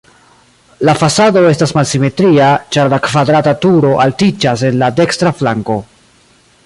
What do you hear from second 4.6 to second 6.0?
en la dekstra flanko.